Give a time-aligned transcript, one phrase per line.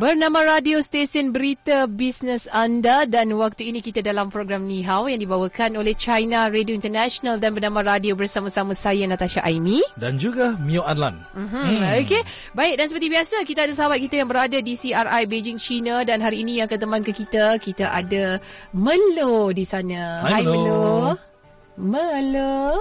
[0.00, 5.20] Bernama radio stesen berita bisnes anda dan waktu ini kita dalam program Ni Hao yang
[5.20, 10.80] dibawakan oleh China Radio International dan bernama radio bersama-sama saya Natasha Aimi dan juga Mio
[10.88, 11.20] Adlan.
[11.36, 11.84] Mm-hmm.
[11.84, 12.00] Hmm.
[12.00, 12.22] Okey.
[12.56, 16.24] Baik dan seperti biasa kita ada sahabat kita yang berada di CRI Beijing China dan
[16.24, 18.40] hari ini yang akan teman ke kita kita ada
[18.72, 20.24] Melo di sana.
[20.24, 21.12] Hai, Hai Melo.
[21.76, 22.80] Melo.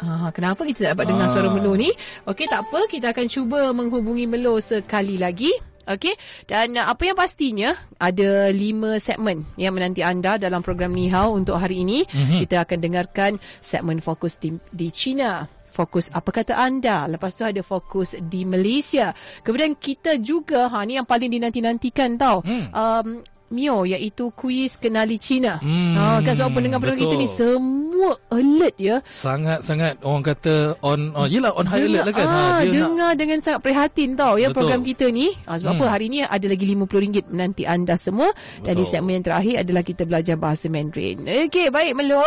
[0.00, 1.32] Ah, kenapa kita tak dapat dengar Ah.
[1.36, 1.92] suara Melo ni?
[2.24, 2.88] Okey, tak apa.
[2.88, 5.52] Kita akan cuba menghubungi Melo sekali lagi.
[5.88, 6.14] Okey.
[6.44, 11.32] Dan uh, apa yang pastinya ada lima segmen yang menanti anda dalam program Ni Hao
[11.32, 12.04] untuk hari ini.
[12.04, 12.38] Mm-hmm.
[12.44, 13.30] Kita akan dengarkan
[13.64, 15.48] segmen fokus di, di China.
[15.68, 17.06] Fokus apa kata anda?
[17.06, 19.14] Lepas tu ada fokus di Malaysia.
[19.40, 22.42] Kemudian kita juga ha ni yang paling dinanti-nantikan tau.
[22.42, 22.66] Hmm.
[22.72, 23.06] Um
[23.48, 25.56] Mio iaitu kuis kenali China.
[25.58, 29.00] Hmm, ha kan sebab pendengar-pendengar kita ni semua alert ya.
[29.08, 32.26] Sangat-sangat orang kata on oh yelah on high alert lah kan.
[32.28, 34.56] ah, dia dengar dengan sangat prihatin tau ya Betul.
[34.68, 35.32] program kita ni.
[35.44, 35.80] Ah, sebab Hmm.
[35.80, 38.28] apa hari ni ada lagi RM50 menanti anda semua
[38.60, 41.24] dan di segmen yang terakhir adalah kita belajar bahasa Mandarin.
[41.24, 42.24] Okey, baik Melo.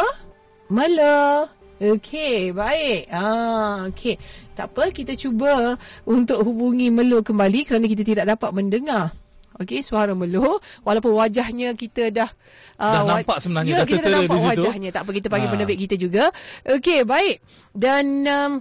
[0.67, 1.45] Melo.
[1.81, 3.09] Okey, baik.
[3.09, 4.13] Ah, okey.
[4.53, 5.73] Tak apa, kita cuba
[6.05, 9.13] untuk hubungi Melo kembali kerana kita tidak dapat mendengar.
[9.61, 12.29] Okey, suara Melo walaupun wajahnya kita dah
[12.75, 14.61] Dah wa- nampak sebenarnya, ya, dah kita dah nampak di situ.
[14.65, 14.89] wajahnya.
[14.89, 15.53] Tak apa kita panggil Ah.
[15.53, 16.23] penerbit kita juga.
[16.63, 17.35] Okey, baik.
[17.71, 18.51] Dan um,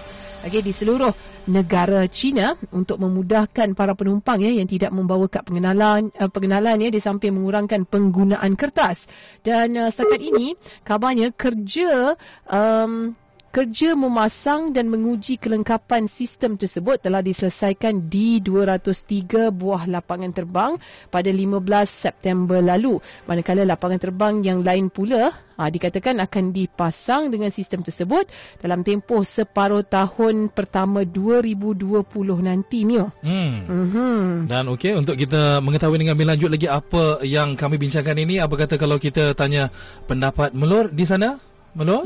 [0.49, 1.13] okey di seluruh
[1.45, 6.89] negara China untuk memudahkan para penumpang ya yang tidak membawa kad pengenalan uh, pengenalan ya
[6.89, 9.05] di samping mengurangkan penggunaan kertas.
[9.45, 10.57] Dan uh, setakat ini
[10.89, 12.17] kabarnya kerja
[12.49, 13.13] um,
[13.49, 20.73] Kerja memasang dan menguji kelengkapan sistem tersebut telah diselesaikan di 203 buah lapangan terbang
[21.09, 21.57] pada 15
[21.89, 23.01] September lalu.
[23.25, 28.29] Manakala lapangan terbang yang lain pula ha, dikatakan akan dipasang dengan sistem tersebut
[28.61, 32.05] dalam tempoh separuh tahun pertama 2020
[32.45, 33.17] nanti, Mio.
[33.25, 33.65] Hmm.
[33.65, 34.21] Mhm.
[34.45, 38.55] Dan okey untuk kita mengetahui dengan lebih lanjut lagi apa yang kami bincangkan ini, apa
[38.61, 39.73] kata kalau kita tanya
[40.05, 41.41] pendapat Melur di sana?
[41.73, 42.05] Melur?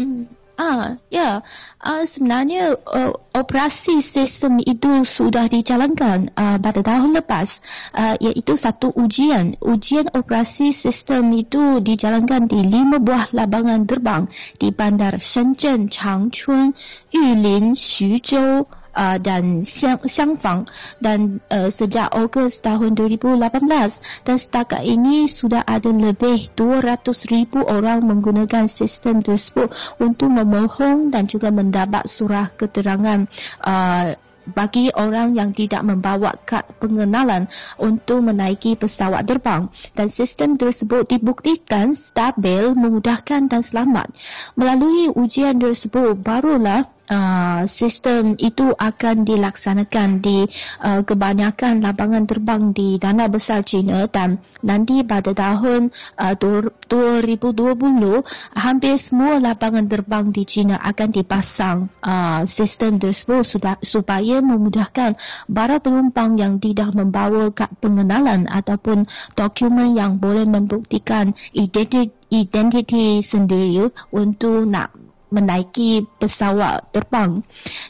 [0.62, 1.42] Ah, ya.
[1.82, 7.58] Ah, sebenarnya uh, operasi sistem itu sudah dijalankan uh, pada tahun lepas
[7.98, 9.58] uh, iaitu satu ujian.
[9.58, 14.30] Ujian operasi sistem itu dijalankan di lima buah lapangan terbang
[14.62, 16.78] di bandar Shenzhen, Changchun,
[17.10, 20.68] Yulin, Xuzhou uh, dan Xiang, Xiangfang
[21.02, 28.68] dan uh, sejak Ogos tahun 2018 dan setakat ini sudah ada lebih 200,000 orang menggunakan
[28.68, 33.26] sistem tersebut untuk memohon dan juga mendapat surah keterangan
[33.64, 34.16] uh,
[34.48, 37.46] bagi orang yang tidak membawa kad pengenalan
[37.78, 44.10] untuk menaiki pesawat terbang dan sistem tersebut dibuktikan stabil, memudahkan dan selamat.
[44.58, 50.48] Melalui ujian tersebut barulah uh, sistem itu akan dilaksanakan di
[50.80, 58.24] uh, kebanyakan lapangan terbang di Dana Besar China dan nanti pada tahun uh, 2020
[58.56, 63.44] hampir semua lapangan terbang di China akan dipasang uh, sistem tersebut
[63.84, 69.04] supaya memudahkan para penumpang yang tidak membawa kad pengenalan ataupun
[69.36, 75.01] dokumen yang boleh membuktikan identiti, identiti sendiri untuk nak
[75.32, 77.40] menaiki pesawat terbang.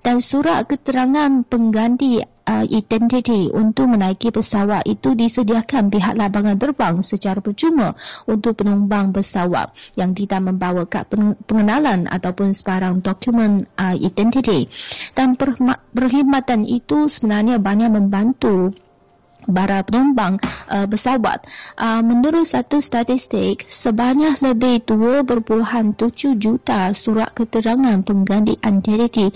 [0.00, 7.38] Dan surat keterangan pengganti uh, identiti untuk menaiki pesawat itu disediakan pihak lapangan terbang secara
[7.38, 7.94] percuma
[8.26, 14.66] untuk penumpang pesawat yang tidak membawa kad pen- pengenalan ataupun sebarang dokumen uh, identiti
[15.14, 18.74] dan perkhidma- perkhidmatan itu sebenarnya banyak membantu
[19.48, 20.38] para penumpang
[20.70, 21.44] uh, pesawat.
[21.74, 29.26] Uh, menurut satu statistik, sebanyak lebih 2.7 juta surat keterangan pengganti identiti,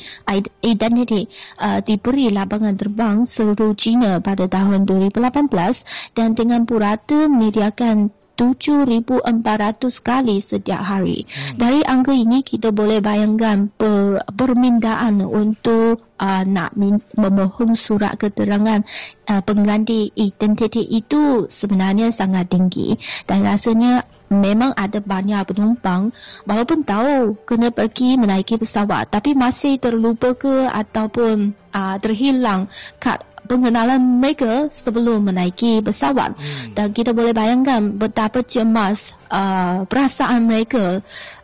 [0.62, 1.26] identiti
[1.58, 9.24] uh, diberi lapangan terbang seluruh China pada tahun 2018 dan dengan purata menyediakan 7,400
[10.04, 11.24] kali setiap hari.
[11.24, 11.56] Hmm.
[11.56, 18.84] Dari angka ini kita boleh bayangkan per, permintaan untuk uh, nak min, memohon surat keterangan
[19.28, 26.10] uh, pengganti identiti itu sebenarnya sangat tinggi dan rasanya memang ada banyak penumpang
[26.48, 32.66] walaupun tahu kena pergi menaiki pesawat tapi masih terlupa ke ataupun uh, terhilang
[32.98, 36.74] kad pengenalan mereka sebelum menaiki pesawat hmm.
[36.76, 41.00] dan kita boleh bayangkan betapa cemas uh, perasaan mereka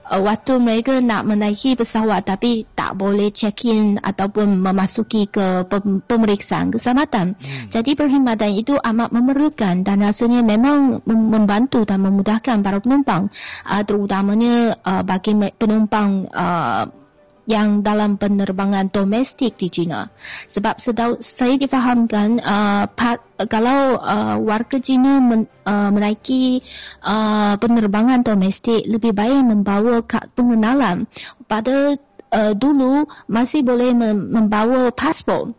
[0.07, 5.65] uh, waktu mereka nak menaiki pesawat tapi tak boleh check in ataupun memasuki ke
[6.07, 7.39] pemeriksaan keselamatan.
[7.39, 7.67] Hmm.
[7.71, 13.33] Jadi perkhidmatan itu amat memerlukan dan rasanya memang membantu dan memudahkan para penumpang
[13.65, 17.02] uh, terutamanya uh, bagi penumpang uh,
[17.47, 20.11] yang dalam penerbangan domestik di China.
[20.47, 23.19] Sebab sedau, saya difahamkan uh, pat,
[23.51, 26.63] kalau uh, warga China men, uh, menaiki
[27.03, 31.11] uh, penerbangan domestik lebih baik membawa kad pengenalan.
[31.51, 31.99] Pada
[32.31, 35.59] uh, dulu masih boleh membawa pasport.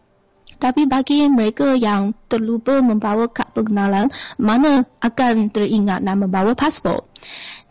[0.64, 4.08] Tapi bagi mereka yang terlupa membawa kad pengenalan,
[4.40, 7.04] mana akan teringat nak membawa pasport?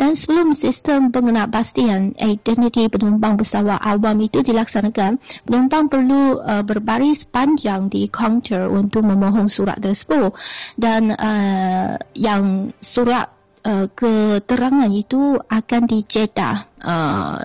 [0.02, 7.86] Dan sebelum sistem pengenalpastian identiti penumpang pesawat awam itu dilaksanakan, penumpang perlu uh, berbaris panjang
[7.86, 10.34] di kaunter untuk memohon surat tersebut.
[10.74, 13.30] Dan uh, yang surat
[13.62, 17.38] uh, keterangan itu akan dicetak uh,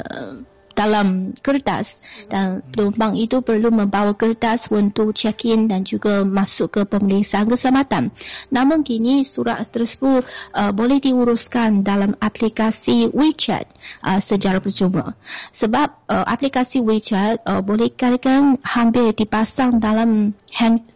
[0.77, 7.49] dalam kertas dan penumpang itu perlu membawa kertas untuk check-in dan juga masuk ke pemeriksaan
[7.49, 8.13] keselamatan.
[8.53, 10.21] Namun kini surat tersebut
[10.53, 13.65] uh, boleh diuruskan dalam aplikasi WeChat
[14.05, 15.17] uh, secara percuma.
[15.49, 20.37] Sebab uh, aplikasi WeChat uh, boleh katakan hampir dipasang dalam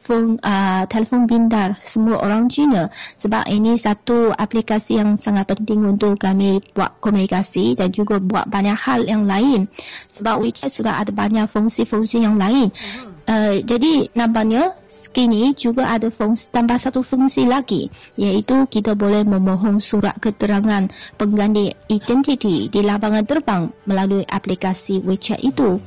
[0.01, 2.89] handphone uh, telefon pintar semua orang Cina.
[3.21, 8.73] Sebab ini satu aplikasi yang sangat penting untuk kami buat komunikasi dan juga buat banyak
[8.73, 9.69] hal yang lain
[10.09, 12.73] sebab WeChat sudah ada banyak fungsi-fungsi yang lain.
[13.21, 14.73] Uh, jadi nampaknya
[15.13, 21.71] kini juga ada fungsi tambah satu fungsi lagi iaitu kita boleh memohon surat keterangan pengganti
[21.87, 25.77] identiti di lapangan terbang melalui aplikasi WeChat itu.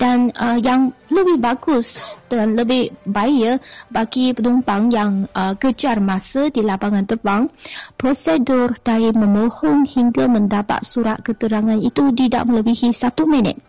[0.00, 3.54] Dan uh, yang lebih bagus dan lebih baik ya
[3.92, 7.52] bagi penumpang yang uh, kejar masa di lapangan terbang,
[8.00, 13.67] prosedur dari memohon hingga mendapat surat keterangan itu tidak melebihi satu minit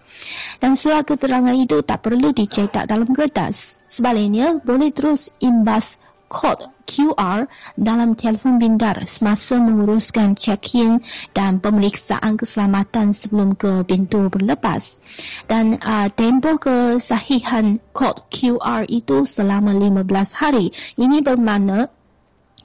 [0.61, 3.79] dan surat keterangan itu tak perlu dicetak dalam kertas.
[3.89, 5.97] Sebaliknya, boleh terus imbas
[6.29, 11.01] kod QR dalam telefon pintar semasa menguruskan check-in
[11.33, 15.01] dan pemeriksaan keselamatan sebelum ke pintu berlepas.
[15.49, 20.05] Dan uh, tempoh kesahihan kod QR itu selama 15
[20.37, 20.69] hari.
[20.95, 21.89] Ini bermakna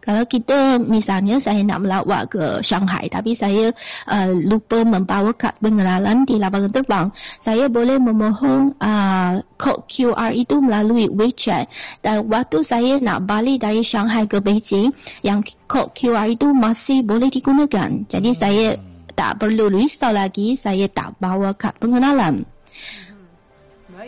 [0.05, 3.73] kalau kita misalnya saya nak melawat ke Shanghai tapi saya
[4.05, 7.07] uh, lupa membawa kad pengenalan di lapangan terbang,
[7.41, 11.73] saya boleh memohon uh, kod QR itu melalui WeChat
[12.05, 14.93] dan waktu saya nak balik dari Shanghai ke Beijing,
[15.25, 18.05] yang kod QR itu masih boleh digunakan.
[18.05, 18.77] Jadi saya
[19.15, 22.45] tak perlu risau lagi saya tak bawa kad pengenalan.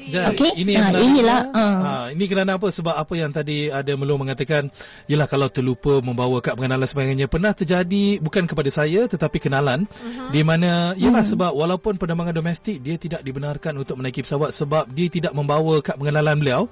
[0.07, 0.55] Ya, okay.
[0.55, 1.59] ini ha, inilah uh.
[1.59, 4.71] ha, ini kerana apa sebab apa yang tadi ada melong mengatakan
[5.11, 10.31] ialah kalau terlupa membawa kad pengenalan sebagainya pernah terjadi bukan kepada saya tetapi kenalan uh-huh.
[10.31, 11.31] di mana ialah uh-huh.
[11.35, 15.99] sebab walaupun penerbangan domestik dia tidak dibenarkan untuk menaiki pesawat sebab dia tidak membawa kad
[15.99, 16.63] pengenalan beliau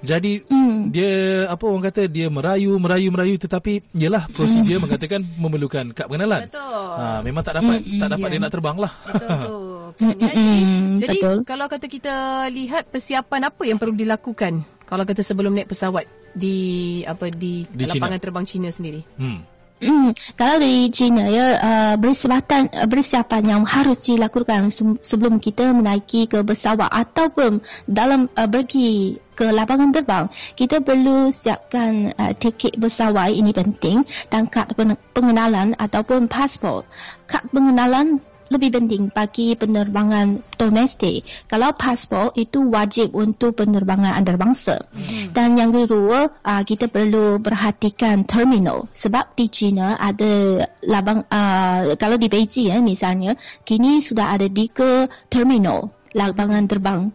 [0.00, 0.88] jadi uh-huh.
[0.88, 4.84] dia apa orang kata dia merayu merayu merayu tetapi ialah prosedur uh-huh.
[4.88, 8.00] mengatakan memerlukan kad pengenalan betul ha, memang tak dapat uh-huh.
[8.00, 8.32] tak dapat yeah.
[8.32, 9.60] dia nak terbang lah betul
[9.96, 10.52] kan ya jadi,
[11.00, 11.36] jadi betul.
[11.46, 12.14] kalau kata kita
[12.52, 16.56] lihat persiapan apa yang perlu dilakukan kalau kata sebelum naik pesawat di
[17.04, 18.24] apa di, di lapangan China.
[18.24, 19.02] terbang China sendiri.
[19.20, 19.44] Hmm.
[19.78, 24.74] Hmm, kalau di China ya uh, persiapan uh, persiapan yang harus dilakukan
[25.06, 30.26] sebelum kita menaiki ke pesawat ataupun dalam uh, pergi ke lapangan terbang
[30.58, 34.66] kita perlu siapkan uh, tiket pesawat ini penting dan kad
[35.14, 36.82] pengenalan ataupun pasport
[37.30, 38.18] kad pengenalan
[38.48, 41.24] lebih penting bagi penerbangan domestik.
[41.48, 44.88] Kalau pasport itu wajib untuk penerbangan antarabangsa.
[44.90, 45.32] Hmm.
[45.32, 48.88] Dan yang kedua, uh, kita perlu perhatikan terminal.
[48.92, 55.06] Sebab di China ada labang, uh, kalau di Beijing ya, misalnya, kini sudah ada tiga
[55.28, 57.12] terminal lapangan terbang.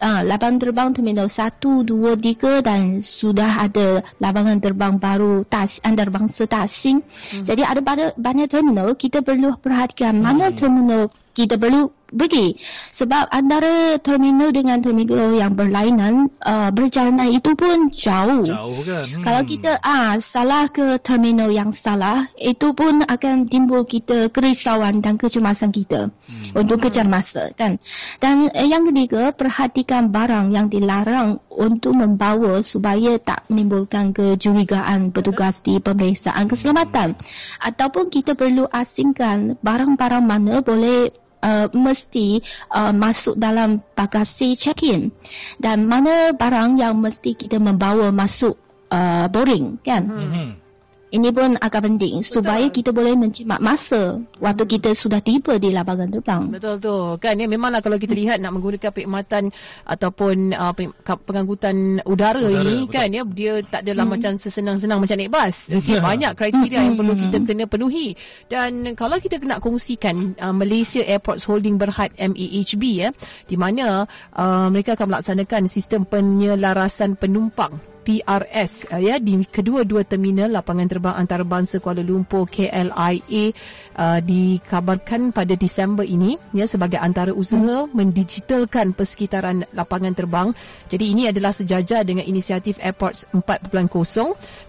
[0.00, 6.48] Uh, lapangan terbang terminal 1, 2, 3 dan sudah ada lapangan terbang baru tas, antarabangsa
[6.48, 7.04] tasing.
[7.04, 7.44] Hmm.
[7.44, 7.80] Jadi ada
[8.16, 10.24] banyak terminal, kita perlu perhatikan hmm.
[10.24, 12.58] mana terminal kita perlu pergi
[12.90, 18.44] sebab antara terminal dengan terminal yang berlainan uh, berjalanan itu pun jauh.
[18.44, 19.06] Jauh kan.
[19.06, 19.24] Hmm.
[19.24, 25.16] Kalau kita ah salah ke terminal yang salah itu pun akan timbul kita kerisauan dan
[25.16, 26.58] kecemasan kita hmm.
[26.58, 27.78] untuk kejar masa kan.
[28.18, 35.62] Dan eh, yang ketiga perhatikan barang yang dilarang untuk membawa supaya tak menimbulkan kecurigaan petugas
[35.62, 37.22] di pemeriksaan keselamatan hmm.
[37.62, 42.40] ataupun kita perlu asingkan barang-barang mana boleh uh, mesti
[42.72, 45.12] uh, masuk dalam bagasi check-in.
[45.56, 48.56] Dan mana barang yang mesti kita membawa masuk
[48.92, 50.04] uh, boarding kan.
[50.06, 50.59] Mm-hmm
[51.10, 52.30] ini pun agak penting Betul.
[52.38, 56.54] supaya kita boleh menjimat masa waktu kita sudah tiba di lapangan terbang.
[56.54, 56.96] Betul tu.
[57.18, 59.50] Kan ya memanglah kalau kita lihat nak menggunakan perkhidmatan
[59.90, 60.70] ataupun uh,
[61.26, 62.94] pengangkutan udara, udara ini betul.
[62.94, 64.12] kan ya dia tak adalah hmm.
[64.14, 65.56] macam sesenang-senang macam naik bas.
[65.80, 68.12] Okay, banyak kriteria yang perlu kita kena penuhi.
[68.46, 73.08] Dan kalau kita nak kongsikan uh, Malaysia Airports Holding Berhad MEHB ya
[73.48, 74.04] di mana
[74.36, 81.14] uh, mereka akan melaksanakan sistem penyelarasan penumpang PRS uh, ya di kedua-dua terminal lapangan terbang
[81.20, 83.44] antarabangsa Kuala Lumpur KLIA
[83.94, 87.92] uh, dikabarkan pada Disember ini ya sebagai antara usaha hmm.
[87.92, 90.48] mendigitalkan persekitaran lapangan terbang.
[90.88, 93.68] Jadi ini adalah sejajar dengan inisiatif Airports 4.0.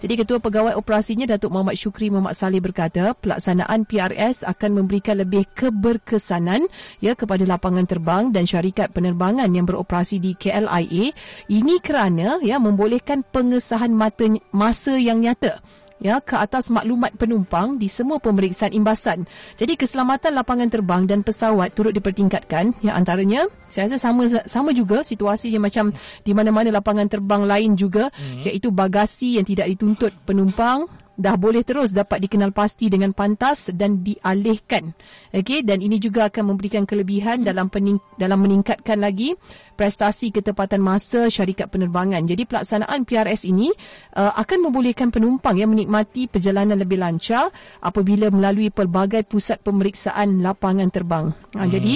[0.04, 5.48] Jadi Ketua Pegawai Operasinya Datuk Muhammad Syukri Muhammad Saleh berkata pelaksanaan PRS akan memberikan lebih
[5.56, 6.68] keberkesanan
[7.00, 11.16] ya kepada lapangan terbang dan syarikat penerbangan yang beroperasi di KLIA.
[11.48, 15.62] Ini kerana ya membolehkan pengesahan mata, masa yang nyata
[16.02, 19.30] ya ke atas maklumat penumpang di semua pemeriksaan imbasan.
[19.56, 22.74] Jadi keselamatan lapangan terbang dan pesawat turut dipertingkatkan.
[22.82, 25.94] Ya antaranya saya rasa sama sama juga situasi yang macam
[26.26, 28.50] di mana-mana lapangan terbang lain juga hmm.
[28.50, 34.02] iaitu bagasi yang tidak dituntut penumpang dah boleh terus dapat dikenal pasti dengan pantas dan
[34.02, 34.96] dialihkan.
[35.36, 39.36] Okey dan ini juga akan memberikan kelebihan dalam pening, dalam meningkatkan lagi
[39.76, 42.24] prestasi ketepatan masa syarikat penerbangan.
[42.26, 43.70] Jadi pelaksanaan PRS ini
[44.16, 47.52] uh, akan membolehkan penumpang yang menikmati perjalanan lebih lancar
[47.84, 51.34] apabila melalui pelbagai pusat pemeriksaan lapangan terbang.
[51.58, 51.70] Ha, hmm.
[51.70, 51.96] jadi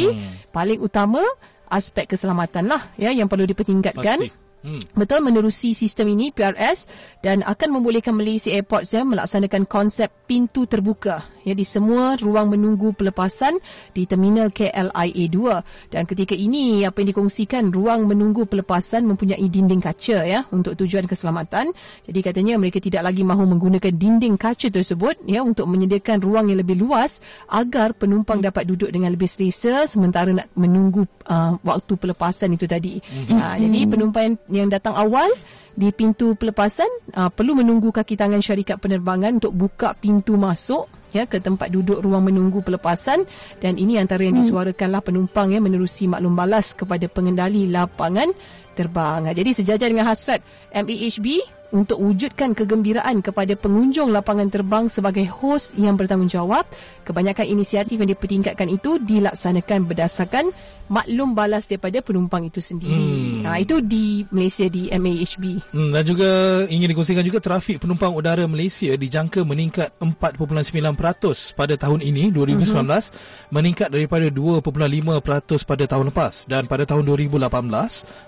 [0.51, 1.21] paling utama
[1.69, 4.19] aspek keselamatan lah ya yang perlu dipertingkatkan.
[4.21, 4.44] Pasti.
[4.65, 4.81] Hmm.
[4.97, 6.89] Betul menerusi sistem ini PRS
[7.21, 12.97] dan akan membolehkan Malaysia Airports ya melaksanakan konsep pintu terbuka ya di semua ruang menunggu
[12.97, 13.61] pelepasan
[13.93, 19.79] di terminal KLIA 2 dan ketika ini apa yang dikongsikan ruang menunggu pelepasan mempunyai dinding
[19.79, 21.69] kaca ya untuk tujuan keselamatan.
[22.09, 26.65] Jadi katanya mereka tidak lagi mahu menggunakan dinding kaca tersebut ya untuk menyediakan ruang yang
[26.65, 27.21] lebih luas
[27.53, 28.49] agar penumpang hmm.
[28.49, 32.97] dapat duduk dengan lebih selesa sementara nak menunggu uh, waktu pelepasan itu tadi.
[33.05, 33.37] Hmm.
[33.37, 35.27] Uh, jadi penumpang yang datang awal
[35.75, 41.27] di pintu pelepasan uh, perlu menunggu kaki tangan syarikat penerbangan untuk buka pintu masuk ya
[41.27, 43.23] ke tempat duduk ruang menunggu pelepasan
[43.59, 44.43] dan ini antara yang hmm.
[44.47, 48.31] disuarakanlah penumpang ya menerusi maklum balas kepada pengendali lapangan
[48.75, 49.31] terbang.
[49.31, 50.43] Jadi sejajar dengan hasrat
[50.75, 51.39] MEHB
[51.71, 56.67] untuk wujudkan kegembiraan kepada pengunjung lapangan terbang sebagai hos yang bertanggungjawab,
[57.05, 60.49] kebanyakan inisiatif yang dipertingkatkan itu dilaksanakan berdasarkan
[60.85, 63.41] maklum balas daripada penumpang itu sendiri.
[63.41, 63.45] Hmm.
[63.45, 65.73] Ha, itu di Malaysia di MAHB.
[65.73, 66.29] Hmm, dan juga
[66.69, 72.85] ingin dikongsikan juga trafik penumpang udara Malaysia dijangka meningkat 4.9% pada tahun ini 2019 uh-huh.
[72.85, 73.53] Mhm.
[73.53, 77.49] meningkat daripada 2.5% pada tahun lepas dan pada tahun 2018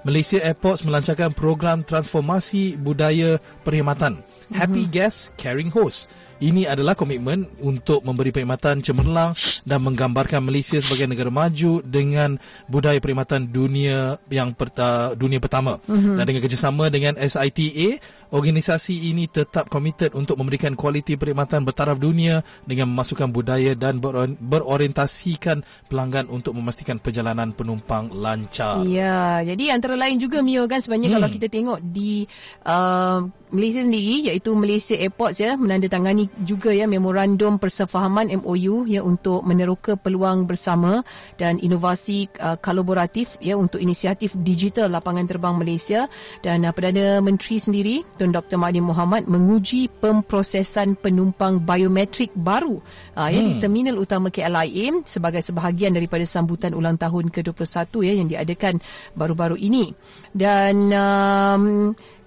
[0.05, 4.57] Malaysia Airports melancarkan program transformasi budaya perkhidmatan uh-huh.
[4.57, 9.33] Happy Guest Caring Host ini adalah komitmen untuk memberi perkhidmatan cemerlang
[9.65, 12.37] dan menggambarkan Malaysia sebagai negara maju dengan
[12.69, 15.81] budaya perkhidmatan dunia yang perta, dunia pertama.
[15.85, 16.15] Mm-hmm.
[16.17, 17.97] Dan dengan kerjasama dengan SITA,
[18.31, 23.99] organisasi ini tetap komited untuk memberikan kualiti perkhidmatan bertaraf dunia dengan memasukkan budaya dan
[24.37, 28.83] berorientasikan pelanggan untuk memastikan perjalanan penumpang lancar.
[28.87, 31.17] Ya, jadi antara lain juga Mio kan sebenarnya hmm.
[31.19, 32.27] kalau kita tengok di
[32.67, 39.47] uh, Malaysia sendiri iaitu Malaysia Airports ya menandatangani juga ya memorandum persefahaman MOU ya untuk
[39.47, 40.99] meneroka peluang bersama
[41.39, 46.11] dan inovasi uh, kolaboratif ya untuk inisiatif digital lapangan terbang Malaysia
[46.43, 48.57] dan uh, Perdana Menteri sendiri Tun Dr.
[48.57, 52.81] Mahdi Muhammad menguji pemprosesan penumpang biometrik baru
[53.13, 53.61] uh, ya, di hmm.
[53.61, 58.81] terminal utama KLIA sebagai sebahagian daripada sambutan ulang tahun ke-21 ya yang diadakan
[59.13, 59.93] baru-baru ini.
[60.33, 61.63] Dan um,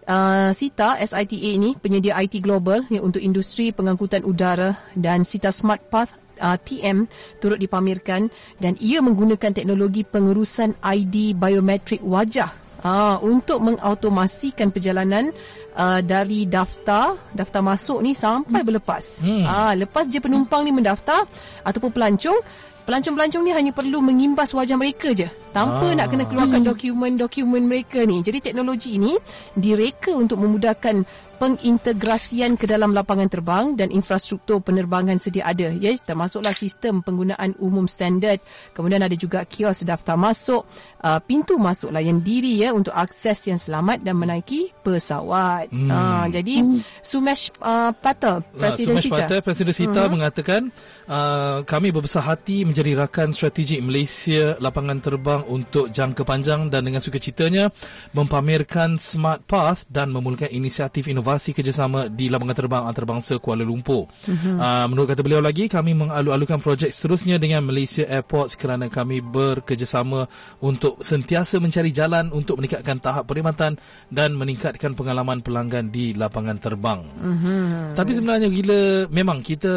[0.07, 5.83] uh, SITA, SITA ini penyedia IT global ya, untuk industri pengangkutan udara dan SITA Smart
[5.91, 7.07] Path uh, TM
[7.39, 15.33] turut dipamerkan dan ia menggunakan teknologi pengurusan ID biometrik wajah uh, untuk mengautomasikan perjalanan
[15.77, 19.25] uh, dari daftar daftar masuk ni sampai berlepas.
[19.25, 19.45] Hmm.
[19.45, 21.25] Uh, lepas je penumpang ni mendaftar
[21.65, 22.41] ataupun pelancong
[22.81, 25.97] Pelancong-pelancong ni hanya perlu mengimbas wajah mereka je tanpa ah.
[25.99, 28.23] nak kena keluarkan dokumen-dokumen mereka ni.
[28.23, 29.19] Jadi teknologi ini
[29.55, 31.03] direka untuk memudahkan
[31.41, 37.89] pengintegrasian ke dalam lapangan terbang dan infrastruktur penerbangan sedia ada ya termasuklah sistem penggunaan umum
[37.89, 38.45] standard
[38.77, 40.69] kemudian ada juga kios daftar masuk
[41.01, 45.89] uh, pintu masuk layan diri ya untuk akses yang selamat dan menaiki pesawat hmm.
[45.89, 46.79] uh, jadi hmm.
[47.01, 50.13] Sumesh uh, Pata Presiden uh, Sumesh Pata Presiden Sita uh-huh.
[50.13, 50.69] mengatakan
[51.09, 57.01] uh, kami berbesar hati menjadi rakan strategik Malaysia lapangan terbang untuk jangka panjang dan dengan
[57.01, 57.73] sukacitanya
[58.13, 64.11] mempamerkan Smart Path dan memulakan inisiatif inovasi inovasi kerjasama di lapangan terbang antarabangsa Kuala Lumpur.
[64.27, 64.59] Uh-huh.
[64.59, 70.27] Uh, menurut kata beliau lagi, kami mengalu-alukan projek seterusnya dengan Malaysia Airports kerana kami bekerjasama
[70.59, 73.79] untuk sentiasa mencari jalan untuk meningkatkan tahap perkhidmatan
[74.11, 77.07] dan meningkatkan pengalaman pelanggan di lapangan terbang.
[77.23, 77.95] Uh-huh.
[77.95, 79.73] Tapi sebenarnya gila, memang kita,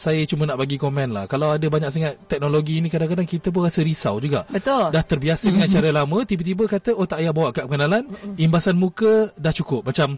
[0.00, 1.24] saya cuma nak bagi komen lah.
[1.28, 4.48] Kalau ada banyak sangat teknologi ini, kadang-kadang kita pun rasa risau juga.
[4.48, 4.95] Betul.
[4.96, 5.60] Dah terbiasa uh-huh.
[5.60, 8.40] dengan cara lama, tiba-tiba kata, oh tak payah bawa kad pengenalan, uh-huh.
[8.40, 9.84] imbasan muka dah cukup.
[9.84, 10.16] Macam,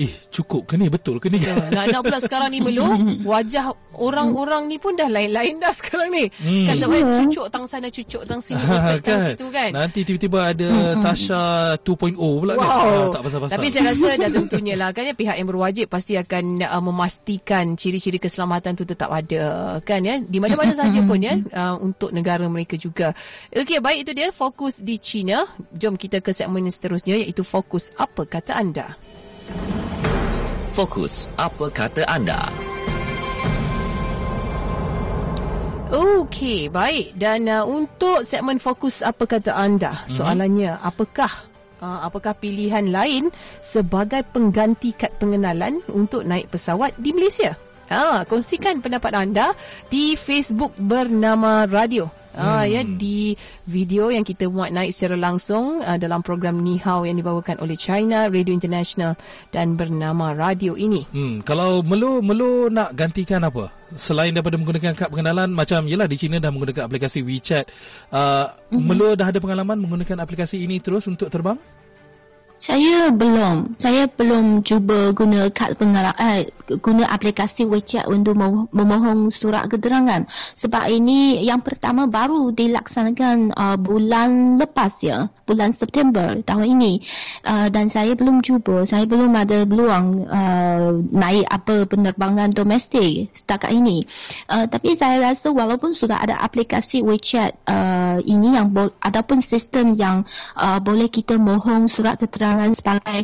[0.00, 0.88] Eh cukup ke ni?
[0.88, 1.36] Betul ke ni?
[1.36, 2.80] Ya, Nak nak pula sekarang ni Melu
[3.28, 6.24] Wajah orang-orang ni pun Dah lain-lain dah sekarang ni.
[6.40, 6.64] Hmm.
[6.72, 7.12] Kan sebab hmm.
[7.20, 9.04] cucuk tang sana Cucuk tang sini kan?
[9.04, 9.70] tang situ kan.
[9.76, 11.04] Nanti tiba-tiba ada hmm.
[11.04, 11.42] Tasha
[11.84, 12.64] 2.0 pula wow.
[12.64, 13.52] kan ah, Tak pasal-pasal.
[13.52, 17.76] Tapi saya rasa dah tentunya lah Kan ya pihak yang berwajib Pasti akan uh, memastikan
[17.76, 20.16] Ciri-ciri keselamatan tu tetap ada Kan ya.
[20.24, 23.12] Di mana-mana sahaja pun ya uh, Untuk negara mereka juga.
[23.52, 24.32] Okey baik itu dia.
[24.32, 25.44] Fokus di China.
[25.76, 28.96] Jom kita ke segmen seterusnya Iaitu fokus Apa kata anda
[30.72, 32.48] Fokus, apa kata anda?
[35.92, 37.12] Okey, baik.
[37.20, 39.92] Dan uh, untuk segmen fokus apa kata anda?
[39.92, 40.08] Mhm.
[40.08, 40.88] Soalannya, mm-hmm.
[40.88, 41.32] apakah
[41.84, 43.28] uh, apakah pilihan lain
[43.60, 47.52] sebagai pengganti kad pengenalan untuk naik pesawat di Malaysia?
[47.92, 49.52] Ha, kongsikan pendapat anda
[49.92, 52.96] di Facebook bernama Radio Ah ya hmm.
[52.96, 53.36] di
[53.68, 57.76] video yang kita muat naik secara langsung uh, dalam program Ni Hao yang dibawakan oleh
[57.76, 59.16] China Radio International
[59.52, 61.04] dan bernama radio ini.
[61.12, 63.68] Hmm kalau melu melu nak gantikan apa?
[63.92, 67.68] Selain daripada menggunakan kad pengenalan macam yalah di China dah menggunakan aplikasi WeChat.
[68.08, 68.80] Uh, mm-hmm.
[68.80, 71.60] melu dah ada pengalaman menggunakan aplikasi ini terus untuk terbang?
[72.62, 73.74] Saya belum.
[73.74, 76.14] Saya belum cuba guna kad pengalaman
[76.46, 76.46] eh,
[76.78, 78.38] guna aplikasi WeChat untuk
[78.70, 80.30] memohon surat keterangan.
[80.54, 87.02] Sebab ini yang pertama baru dilaksanakan uh, bulan lepas ya, bulan September tahun ini.
[87.42, 88.86] Uh, dan saya belum cuba.
[88.86, 94.06] Saya belum ada peluang uh, naik apa penerbangan domestik setakat ini.
[94.46, 99.98] Uh, tapi saya rasa walaupun sudah ada aplikasi WeChat uh, ini yang bo- ataupun sistem
[99.98, 100.22] yang
[100.54, 103.20] uh, boleh kita mohon surat keterangan penerbangan sebagai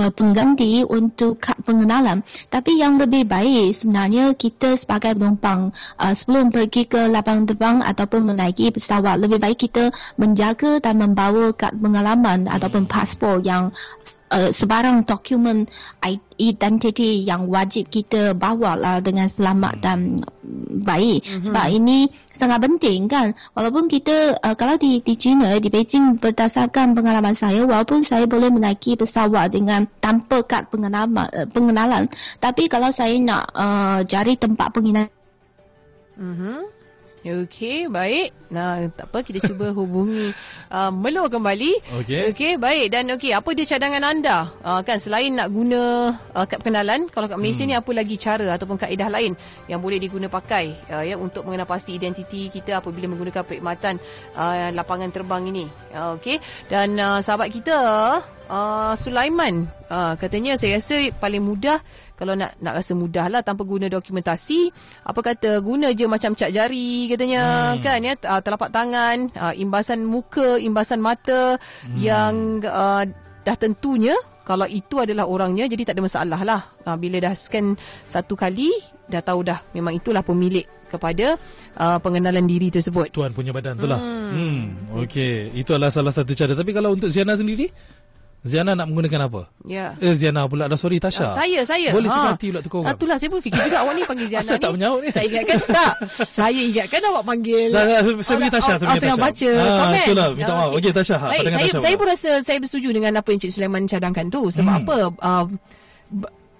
[0.00, 2.24] uh, pengganti untuk kad pengenalan.
[2.48, 8.32] Tapi yang lebih baik sebenarnya kita sebagai penumpang uh, sebelum pergi ke lapangan terbang ataupun
[8.32, 12.54] menaiki pesawat lebih baik kita menjaga dan membawa kad pengalaman hmm.
[12.56, 13.76] ataupun paspor yang
[14.32, 15.68] uh, sebarang dokumen
[16.40, 20.24] identiti yang wajib kita bawa lah dengan selamat dan
[20.82, 21.22] baik.
[21.22, 21.44] Mm-hmm.
[21.52, 23.36] Sebab ini sangat penting kan.
[23.52, 28.48] Walaupun kita uh, kalau di di China di Beijing berdasarkan pengalaman saya walaupun saya boleh
[28.48, 32.08] menaiki pesawat dengan tanpa kad pengenalan uh, pengenalan
[32.40, 35.12] tapi kalau saya nak uh, cari tempat penginapan
[36.16, 36.81] mm-hmm.
[37.22, 38.34] Okey, baik.
[38.50, 40.34] Nah, tak apa kita cuba hubungi
[40.74, 42.02] uh, Melo kembali.
[42.02, 42.34] Okey.
[42.34, 42.90] Okey, baik.
[42.90, 44.50] Dan okey, apa dia cadangan anda?
[44.58, 47.70] Uh, kan selain nak guna uh, kad pengenalan, kalau kat Malaysia hmm.
[47.70, 49.38] ni apa lagi cara ataupun kaedah lain
[49.70, 54.02] yang boleh diguna pakai uh, ya untuk mengenal pasti identiti kita apabila menggunakan perkhidmatan
[54.34, 55.70] uh, lapangan terbang ini.
[55.94, 56.42] Uh, okey.
[56.66, 57.78] Dan uh, sahabat kita
[58.52, 61.80] uh, Sulaiman uh, katanya saya rasa paling mudah
[62.20, 64.68] kalau nak nak rasa mudah lah tanpa guna dokumentasi
[65.08, 67.80] apa kata guna je macam cap jari katanya hmm.
[67.80, 71.56] kan ya uh, telapak tangan uh, imbasan muka imbasan mata
[71.88, 71.96] hmm.
[71.96, 73.02] yang uh,
[73.42, 77.74] dah tentunya kalau itu adalah orangnya jadi tak ada masalah lah uh, bila dah scan
[78.04, 78.70] satu kali
[79.08, 81.40] dah tahu dah memang itulah pemilik kepada
[81.80, 84.28] uh, pengenalan diri tersebut tuan punya badan tu lah hmm.
[84.36, 84.62] hmm.
[85.08, 87.72] okey itu adalah salah satu cara tapi kalau untuk Ziana sendiri
[88.42, 89.46] Ziana nak menggunakan apa?
[89.70, 89.94] Ya.
[90.02, 91.30] Eh Ziana pula dah sorry Tasha.
[91.30, 91.94] Uh, saya saya.
[91.94, 92.34] Boleh ha.
[92.34, 92.90] sekali pula tukar orang.
[92.90, 94.62] Ah, itulah saya pun fikir juga awak ni panggil Ziana Asal ni.
[94.66, 95.08] tak menyaut ni.
[95.14, 95.94] Saya ingatkan tak.
[96.42, 97.68] saya ingatkan awak panggil.
[97.70, 99.22] Tak, tak, saya Tasha, saya pergi Tasha.
[99.22, 100.02] baca ha, komen.
[100.02, 100.70] Itulah, minta maaf.
[100.74, 101.16] Okey Tasha.
[101.22, 104.26] Ha, Baik, saya, Tasha saya pun rasa saya bersetuju dengan apa yang Cik Sulaiman cadangkan
[104.26, 104.42] tu.
[104.50, 104.82] Sebab hmm.
[104.82, 104.96] apa?
[105.22, 105.46] Uh,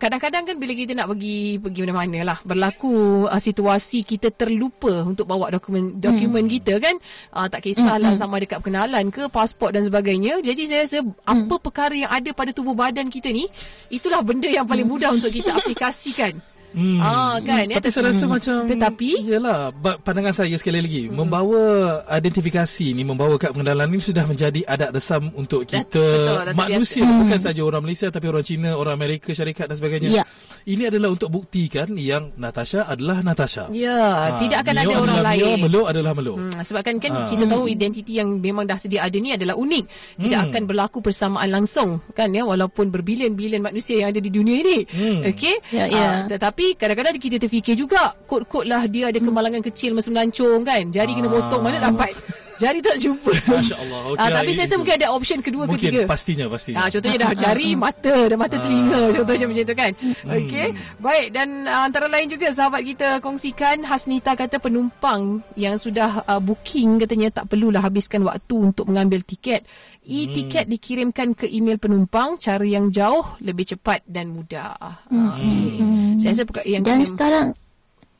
[0.02, 5.30] kadang-kadang kan bila kita nak pergi pergi mana-mana lah berlaku uh, situasi kita terlupa untuk
[5.30, 6.52] bawa dokumen dokumen hmm.
[6.58, 6.98] kita kan
[7.30, 8.18] uh, tak kisahlah hmm.
[8.18, 11.22] sama dekat kenalan ke pasport dan sebagainya jadi saya rasa hmm.
[11.22, 13.46] apa perkara yang ada pada tubuh badan kita ni
[13.94, 15.22] itulah benda yang paling mudah hmm.
[15.22, 16.98] untuk kita aplikasikan Hmm.
[17.00, 17.76] Ah kan ya.
[17.78, 18.32] Tapi saya rasa hmm.
[18.32, 21.14] macam tetapi yalah pandangan saya sekali lagi hmm.
[21.14, 21.62] membawa
[22.08, 27.20] identifikasi ni membawa kad pengenalan ni sudah menjadi adat resam untuk kita Betul, manusia biasa.
[27.20, 27.46] bukan hmm.
[27.46, 30.10] saja orang Malaysia tapi orang Cina, orang Amerika, syarikat dan sebagainya.
[30.10, 30.24] Ya.
[30.64, 33.68] Ini adalah untuk buktikan yang Natasha adalah Natasha.
[33.74, 35.42] Ya, ha, tidak akan ada orang lain.
[35.42, 36.34] Mio, Melo adalah Melo.
[36.38, 37.28] Hmm, sebabkan kan ha.
[37.28, 39.84] kita tahu identiti yang memang dah sedia ada ni adalah unik.
[40.22, 40.48] Tidak hmm.
[40.48, 44.78] akan berlaku persamaan langsung kan ya walaupun berbilion-bilion manusia yang ada di dunia ini.
[44.88, 45.20] Hmm.
[45.28, 45.56] Okey.
[45.74, 46.08] Ya, ya.
[46.24, 50.62] Ha, tetapi tapi kadang-kadang kita terfikir juga kod-kod lah dia ada kemalangan kecil masa melancong
[50.62, 50.94] kan.
[50.94, 51.16] Jadi ah.
[51.18, 52.14] kena potong mana dapat.
[52.62, 53.32] Jari tak jumpa.
[53.50, 54.00] Masya-Allah.
[54.14, 56.00] Okay, ah, tapi saya rasa mungkin ada option kedua mungkin, ketiga.
[56.06, 56.86] pastinya pastinya.
[56.86, 58.62] Ah, contohnya dah jari, mata dan mata ah.
[58.62, 59.92] telinga contohnya macam tu kan.
[59.98, 60.30] Hmm.
[60.30, 60.68] Okey.
[61.02, 66.38] Baik dan uh, antara lain juga sahabat kita kongsikan Hasnita kata penumpang yang sudah uh,
[66.38, 69.66] booking katanya tak perlulah habiskan waktu untuk mengambil tiket.
[70.02, 70.72] E-tiket hmm.
[70.78, 74.78] dikirimkan ke email penumpang cara yang jauh, lebih cepat dan mudah.
[75.10, 75.34] Hmm.
[75.34, 75.58] Okay.
[75.82, 76.10] Hmm.
[76.22, 77.58] Saya rasa yang dan sekarang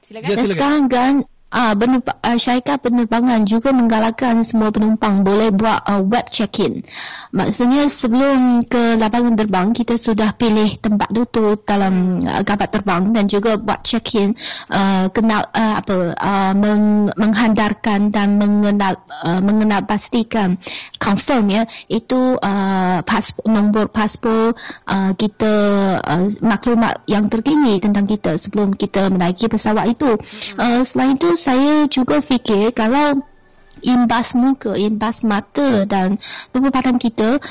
[0.02, 0.28] Silakan.
[0.28, 0.42] Ya, silakan.
[0.42, 1.14] Dan sekarang kan
[1.52, 6.82] uh, penumpang, uh, syarikat penerbangan juga menggalakkan semua penumpang boleh buat uh, web check-in.
[7.30, 13.28] Maksudnya sebelum ke lapangan terbang, kita sudah pilih tempat duduk dalam uh, kapal terbang dan
[13.28, 14.34] juga buat check-in
[14.72, 20.56] uh, kenal uh, apa uh, meng, menghandarkan dan mengenal uh, mengenal pastikan
[20.96, 21.62] confirm ya
[21.92, 24.56] itu uh, paspor, nombor paspor
[24.88, 25.52] uh, kita
[26.00, 30.16] uh, maklumat yang terkini tentang kita sebelum kita menaiki pesawat itu.
[30.56, 33.18] Uh, selain itu saya juga fikir kalau
[33.82, 36.22] imbas muka, imbas mata dan
[36.54, 37.42] tubuh badan kita,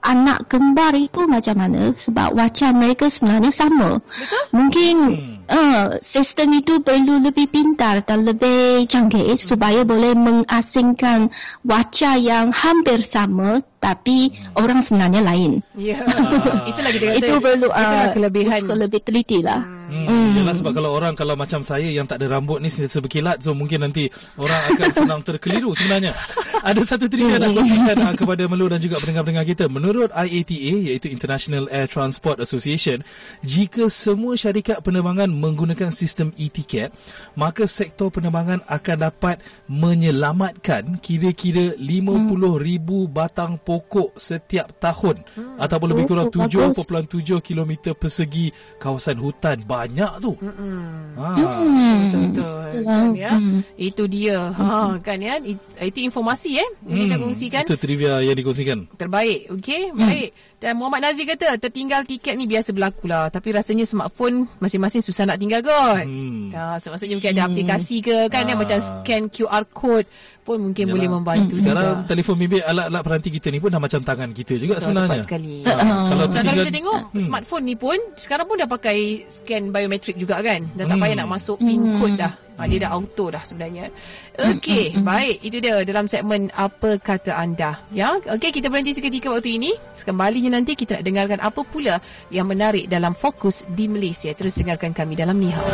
[0.00, 1.92] anak kembar itu macam mana?
[1.92, 3.98] Sebab wajah mereka sebenarnya sama.
[3.98, 4.42] Betul?
[4.54, 5.36] Mungkin hmm.
[5.50, 9.40] uh, sistem itu perlu lebih pintar dan lebih canggih hmm.
[9.40, 11.34] supaya boleh mengasingkan
[11.66, 14.60] wajah yang hampir sama tapi hmm.
[14.60, 15.52] orang sebenarnya lain.
[15.74, 15.96] Ya.
[16.10, 16.68] Yeah.
[16.70, 17.06] Kita kata.
[17.18, 18.62] Itu perlu uh, kelebihan.
[18.68, 19.64] Lebih teliti lah.
[19.64, 20.06] Hmm.
[20.06, 20.20] Hmm.
[20.30, 20.38] Hmm.
[20.38, 23.82] Yalah sebab kalau orang kalau macam saya yang tak ada rambut ni sebekilat so mungkin
[23.82, 24.06] nanti
[24.38, 26.14] orang akan senang terkeliru sebenarnya.
[26.70, 29.64] ada satu trivia nak kongsikan uh, kepada Melu dan juga pendengar-pendengar kita.
[29.66, 33.02] Menurut IATA iaitu International Air Transport Association,
[33.42, 36.94] jika semua syarikat penerbangan menggunakan sistem e-ticket,
[37.34, 45.62] maka sektor penerbangan akan dapat menyelamatkan kira-kira 50,000 batang pokok setiap tahun hmm.
[45.62, 48.50] ataupun lebih kurang 7.7 km persegi
[48.82, 50.34] kawasan hutan banyak tu.
[50.42, 51.14] Hmm.
[51.14, 51.38] Ha.
[51.38, 52.58] Betul betul.
[52.82, 53.30] Kan, ya.
[53.38, 53.62] Hmm.
[53.78, 54.50] Itu dia.
[54.50, 55.38] Ha kan ya.
[55.78, 56.70] Itu informasi eh.
[56.82, 57.22] Ini hmm.
[57.22, 57.62] kongsikan.
[57.62, 58.90] Itu trivia yang dikongsikan.
[58.98, 59.54] Terbaik.
[59.54, 60.02] Okey, hmm.
[60.02, 60.28] baik.
[60.58, 63.30] Dan Muhammad Nazir kata tertinggal tiket ni biasa berlaku lah.
[63.30, 66.02] Tapi rasanya smartphone masing-masing susah nak tinggal kot.
[66.02, 66.50] Hmm.
[66.50, 68.48] Ha, so maksudnya mungkin ada aplikasi ke kan ha.
[68.50, 70.94] yang macam scan QR code pun mungkin Yalah.
[70.96, 71.60] boleh membantu hmm.
[71.62, 72.08] Sekarang juga.
[72.08, 75.10] telefon bimbit alat-alat peranti kita ni pun dah macam tangan kita juga Betul, sebenarnya.
[75.12, 75.56] Tepat sekali.
[75.64, 75.72] Ha.
[75.72, 77.22] Uh, kalau so, kalau kita tengok hmm.
[77.22, 78.98] smartphone ni pun sekarang pun dah pakai
[79.28, 80.60] scan biometrik juga kan.
[80.74, 81.02] Dah tak hmm.
[81.04, 81.98] payah nak masuk pin hmm.
[82.00, 82.32] code dah.
[82.60, 83.88] Ha, dia dah auto dah sebenarnya.
[84.36, 85.00] Okey, hmm.
[85.00, 85.36] baik.
[85.40, 87.80] Itu dia dalam segmen apa kata anda.
[87.88, 89.72] Ya, okey kita berhenti seketika waktu ini.
[89.96, 91.96] Sekembalinya nanti kita nak dengarkan apa pula
[92.28, 94.28] yang menarik dalam fokus di Malaysia.
[94.36, 95.64] Terus dengarkan kami dalam Nihau.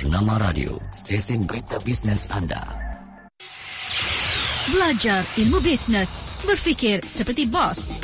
[0.00, 2.64] Bernama Radio, stesen berita bisnes anda.
[4.72, 8.00] Belajar ilmu bisnes, berfikir seperti bos.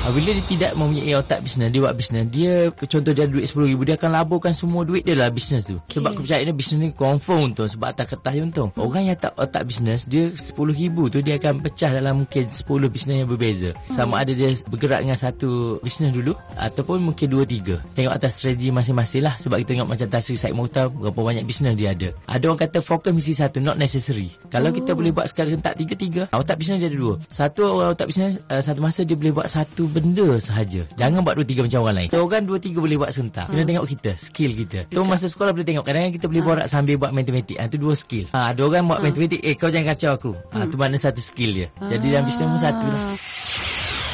[0.00, 3.94] Bila dia tidak mempunyai otak bisnes, dia buat bisnes, dia contoh dia duit RM10,000, dia
[4.00, 5.76] akan laburkan semua duit dia lah bisnes tu.
[5.84, 6.00] Okay.
[6.00, 8.72] Sebab kepercayaan dia bisnes ni confirm untung sebab atas kertas dia untung.
[8.72, 8.88] Hmm.
[8.88, 13.16] Orang yang tak otak bisnes, dia RM10,000 tu dia akan pecah dalam mungkin 10 bisnes
[13.20, 13.76] yang berbeza.
[13.76, 13.92] Hmm.
[13.92, 17.76] Sama ada dia bergerak dengan satu bisnes dulu ataupun mungkin dua tiga.
[17.92, 21.76] Tengok atas strategi masing-masing lah sebab kita tengok macam Tasri Syed Muhtar berapa banyak bisnes
[21.76, 22.08] dia ada.
[22.24, 24.32] Ada orang kata fokus mesti satu, not necessary.
[24.48, 24.74] Kalau oh.
[24.74, 27.20] kita boleh buat sekali rentak tiga-tiga, otak bisnes dia ada dua.
[27.28, 30.86] Satu otak bisnes, uh, satu masa dia boleh buat satu benda sahaja.
[30.94, 32.08] Jangan buat dua tiga macam orang lain.
[32.14, 33.46] Orang dua tiga boleh buat serentak.
[33.50, 33.68] Kena ha.
[33.68, 34.78] tengok kita, skill kita.
[34.86, 35.84] Tu masa sekolah boleh tengok.
[35.84, 36.48] Kadang-kadang kita boleh ha.
[36.48, 37.56] borak sambil buat matematik.
[37.58, 38.30] Ha, tu dua skill.
[38.32, 39.04] Ha, ada orang buat ha.
[39.04, 40.32] matematik, eh kau jangan kacau aku.
[40.54, 41.68] Ha, tu mana satu skill dia.
[41.78, 43.04] Jadi dalam bisnes satu lah.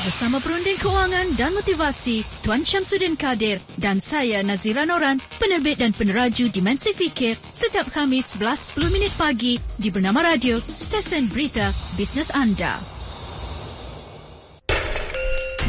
[0.06, 6.46] Bersama Perunding Kewangan dan Motivasi, Tuan Syamsuddin Kadir dan saya Nazira Noran, penerbit dan peneraju
[6.46, 12.95] Dimensi Fikir, setiap Khamis 11.10 minit pagi di Bernama Radio, stesen berita bisnes anda.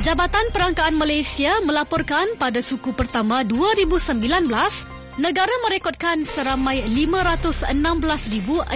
[0.07, 4.23] Jabatan Perangkaan Malaysia melaporkan pada suku pertama 2019,
[5.19, 8.71] negara merekodkan seramai 516,600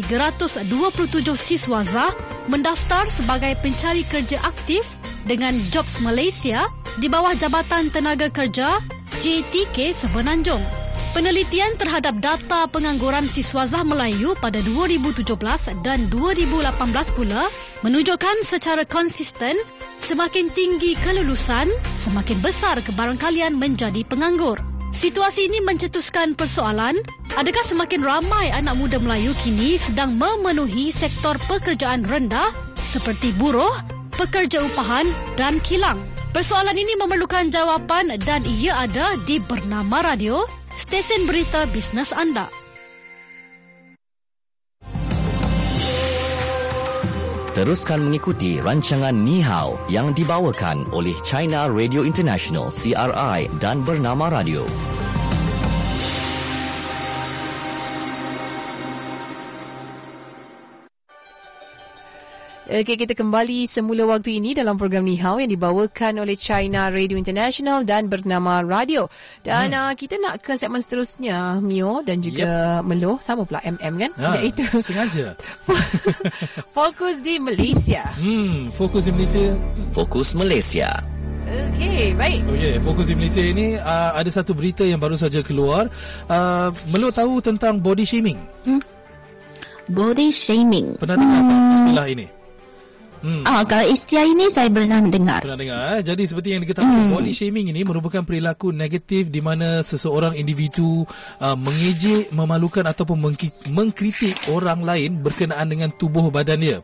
[1.36, 2.08] siswaza
[2.47, 4.95] mendaftar sebagai pencari kerja aktif
[5.28, 6.71] dengan Jobs Malaysia
[7.04, 8.80] di bawah Jabatan Tenaga Kerja
[9.19, 10.81] JTK Semenanjung.
[11.12, 15.26] Penelitian terhadap data pengangguran siswaza Melayu pada 2017
[15.82, 17.50] dan 2018 pula
[17.84, 19.58] menunjukkan secara konsisten
[20.02, 24.58] Semakin tinggi kelulusan, semakin besar kebarangkalian menjadi penganggur.
[24.92, 26.98] Situasi ini mencetuskan persoalan,
[27.38, 33.72] adakah semakin ramai anak muda Melayu kini sedang memenuhi sektor pekerjaan rendah seperti buruh,
[34.18, 35.06] pekerja upahan
[35.38, 36.02] dan kilang?
[36.34, 40.44] Persoalan ini memerlukan jawapan dan ia ada di Bernama Radio,
[40.82, 42.50] stesen berita bisnes anda.
[47.54, 54.65] Teruskan mengikuti rancangan Ni Hao yang dibawakan oleh China Radio International CRI dan Bernama Radio.
[62.71, 67.19] Okey, kita kembali semula waktu ini dalam program Ni Hao yang dibawakan oleh China Radio
[67.19, 69.12] International dan bernama Radio.
[69.43, 69.91] Dan hmm.
[69.91, 72.88] uh, kita nak ke segmen seterusnya, Mio dan juga yep.
[72.88, 73.19] Melo.
[73.19, 74.12] Sama pula MM kan?
[74.15, 75.36] Ha, Iaitu sengaja.
[76.79, 78.07] fokus di Malaysia.
[78.15, 79.51] Hmm, fokus di Malaysia.
[79.91, 81.03] Fokus Malaysia.
[81.75, 82.39] Okey, baik.
[82.47, 85.91] Oh yeah, fokus di Malaysia ini uh, ada satu berita yang baru saja keluar.
[86.31, 88.39] Uh, Melo tahu tentang body shaming?
[88.63, 88.79] Hmm?
[89.91, 90.95] Body shaming.
[90.95, 91.51] Pernah dengar hmm.
[91.51, 92.27] apa istilah ini?
[93.21, 93.45] Hmm.
[93.45, 95.45] Ah, kalau istilah ini saya pernah mendengar.
[95.45, 95.81] Pernah dengar.
[95.93, 95.99] Eh?
[96.01, 97.13] Jadi seperti yang diketahui, hmm.
[97.13, 101.05] body shaming ini merupakan perilaku negatif di mana seseorang individu
[101.38, 103.21] uh, mengejek, memalukan ataupun
[103.77, 106.77] mengkritik orang lain berkenaan dengan tubuh badan dia.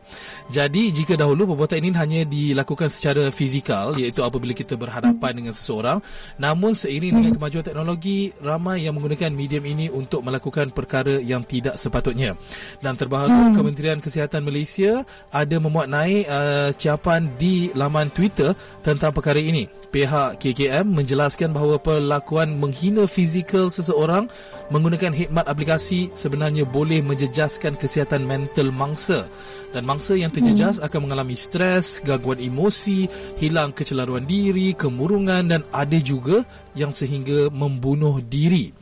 [0.54, 5.38] Jadi jika dahulu perbuatan ini hanya dilakukan secara fizikal, iaitu apabila kita berhadapan hmm.
[5.42, 5.98] dengan seseorang,
[6.38, 7.18] namun seiring hmm.
[7.18, 12.38] dengan kemajuan teknologi, ramai yang menggunakan medium ini untuk melakukan perkara yang tidak sepatutnya.
[12.78, 13.54] Dan terbaru, hmm.
[13.58, 15.02] Kementerian Kesihatan Malaysia
[15.34, 18.52] ada memuat naik uh, siapan di laman Twitter
[18.84, 19.66] tentang perkara ini.
[19.88, 24.28] Pihak KKM menjelaskan bahawa perlakuan menghina fizikal seseorang
[24.68, 29.24] menggunakan khidmat aplikasi sebenarnya boleh menjejaskan kesihatan mental mangsa.
[29.72, 30.84] Dan mangsa yang terjejas hmm.
[30.88, 33.08] akan mengalami stres, gangguan emosi,
[33.40, 36.44] hilang kecelaruan diri, kemurungan dan ada juga
[36.76, 38.72] yang sehingga membunuh diri.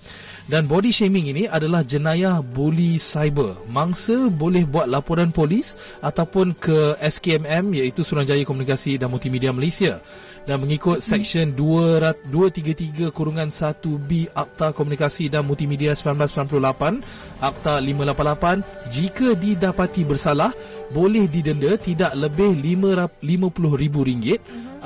[0.46, 3.58] Dan body shaming ini adalah jenayah bully cyber.
[3.66, 9.98] Mangsa boleh buat laporan polis ataupun ke SKMM iaitu Suruhanjaya Komunikasi dan Multimedia Malaysia.
[10.46, 17.02] Dan mengikut Seksyen 233 kurungan 1B Akta Komunikasi dan Multimedia 1998,
[17.42, 20.54] Akta 588, jika didapati bersalah,
[20.94, 23.94] boleh didenda tidak lebih RM50,000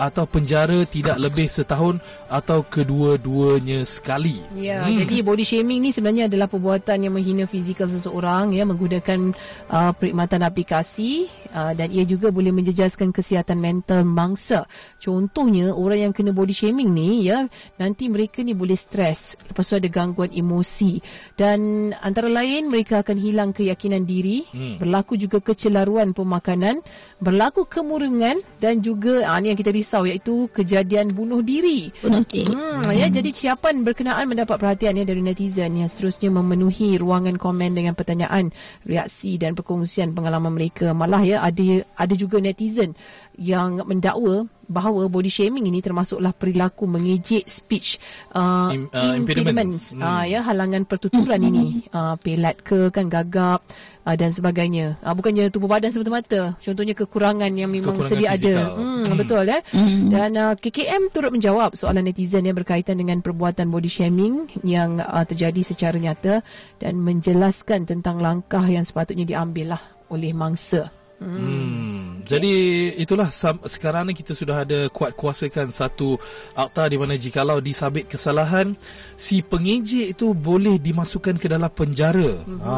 [0.00, 2.00] atau penjara tidak lebih setahun
[2.32, 4.40] atau kedua-duanya sekali.
[4.56, 5.04] Ya, hmm.
[5.04, 9.36] jadi body shaming ni sebenarnya adalah perbuatan yang menghina fizikal seseorang ya menggunakan
[9.68, 14.64] uh, perkhidmatan aplikasi uh, dan ia juga boleh menjejaskan kesihatan mental mangsa.
[14.96, 17.44] Contohnya orang yang kena body shaming ni ya
[17.76, 21.04] nanti mereka ni boleh stres, lepas tu ada gangguan emosi
[21.36, 24.80] dan antara lain mereka akan hilang keyakinan diri, hmm.
[24.80, 26.80] berlaku juga kecelaruan pemakanan,
[27.20, 31.90] berlaku kemurungan dan juga uh, ni yang kita risau risau iaitu kejadian bunuh diri.
[31.98, 32.54] Bunuh diri.
[32.54, 32.94] Hmm, hmm.
[32.94, 37.98] ya jadi siapan berkenaan mendapat perhatian ya dari netizen yang seterusnya memenuhi ruangan komen dengan
[37.98, 38.54] pertanyaan,
[38.86, 40.94] reaksi dan perkongsian pengalaman mereka.
[40.94, 42.94] Malah ya ada ada juga netizen
[43.38, 47.98] yang mendakwa bahawa body shaming ini termasuklah perilaku mengejek speech
[48.30, 50.00] uh, Im, uh, impediments hmm.
[50.00, 53.66] uh, ya halangan pertuturan ini uh, pelat ke kan gagap
[54.06, 58.46] uh, dan sebagainya uh, bukannya tubuh badan semata-mata contohnya kekurangan yang memang kekurangan sedia fizikal.
[58.46, 59.18] ada hmm, hmm.
[59.18, 60.02] betul ya hmm.
[60.14, 65.26] dan uh, KKM turut menjawab soalan netizen yang berkaitan dengan perbuatan body shaming yang uh,
[65.26, 66.46] terjadi secara nyata
[66.78, 69.82] dan menjelaskan tentang langkah yang sepatutnya diambil lah
[70.14, 71.36] oleh mangsa Hmm.
[71.36, 72.00] hmm.
[72.30, 72.54] Jadi
[72.94, 73.26] itulah
[73.66, 76.14] sekarang ni kita sudah ada kuat kuasakan satu
[76.54, 78.78] akta di mana jikalau disabit kesalahan
[79.18, 82.38] si pengejek itu boleh dimasukkan ke dalam penjara.
[82.46, 82.60] Hmm.
[82.62, 82.76] Ha.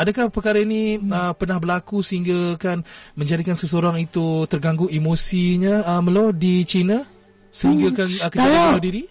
[0.00, 2.80] Adakah perkara ini uh, pernah berlaku sehingga kan
[3.18, 7.04] menjadikan seseorang itu terganggu emosinya uh, melo di China
[7.52, 7.96] sehingga hmm.
[7.98, 9.02] kan uh, kejadian bunuh diri?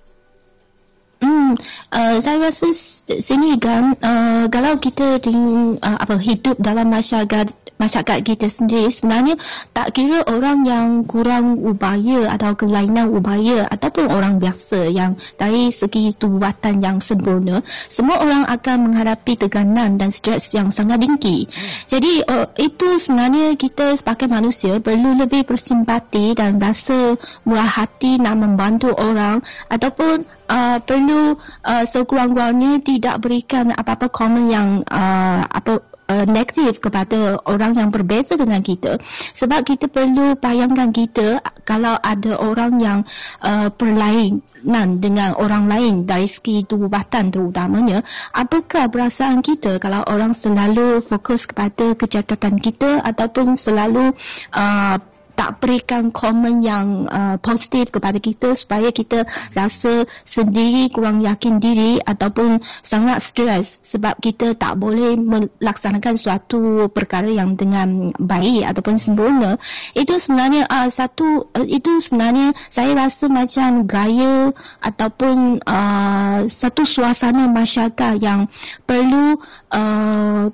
[1.20, 1.60] Hmm,
[1.92, 2.72] uh, saya rasa
[3.20, 9.36] sini kan uh, kalau kita ting, uh, apa hidup dalam masyarakat masyarakat kita sendiri sebenarnya
[9.76, 16.16] tak kira orang yang kurang upaya atau kelainan upaya ataupun orang biasa yang dari segi
[16.16, 21.52] tubuhatan yang sempurna semua orang akan menghadapi tekanan dan stres yang sangat tinggi.
[21.84, 28.40] Jadi uh, itu sebenarnya kita sebagai manusia perlu lebih bersimpati dan rasa murah hati nak
[28.40, 36.26] membantu orang ataupun uh, perlu uh, sekurang-kurangnya tidak berikan apa-apa komen yang uh, apa uh,
[36.26, 38.98] negatif kepada orang yang berbeza dengan kita.
[39.38, 43.00] Sebab kita perlu bayangkan kita kalau ada orang yang
[43.46, 48.02] uh, perlainan dengan orang lain dari segi tubatan terutamanya
[48.34, 54.12] apakah perasaan kita kalau orang selalu fokus kepada kecacatan kita ataupun selalu
[54.52, 54.98] uh,
[55.40, 59.24] tak berikan komen yang uh, positif kepada kita supaya kita
[59.56, 67.32] rasa sendiri kurang yakin diri ataupun sangat stres sebab kita tak boleh melaksanakan suatu perkara
[67.32, 69.56] yang dengan baik ataupun sempurna.
[69.96, 74.52] Itu sebenarnya uh, satu uh, itu sebenarnya saya rasa macam gaya
[74.84, 78.52] ataupun uh, satu suasana masyarakat yang
[78.84, 79.40] perlu
[79.72, 80.52] uh,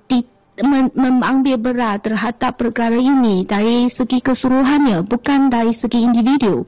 [0.95, 6.63] mengambil berat terhadap perkara ini dari segi keseluruhannya bukan dari segi individu.